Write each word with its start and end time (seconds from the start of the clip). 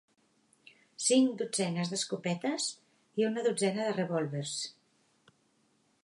Cinc 1.07 1.33
dotzenes 1.41 1.91
d'escopetes 1.91 2.65
i 3.21 3.27
una 3.27 3.43
dotzena 3.49 3.85
de 3.89 3.93
revòlvers. 3.99 4.55